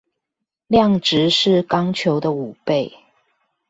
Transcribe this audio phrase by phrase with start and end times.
[0.65, 2.91] 量值是鋼球的五倍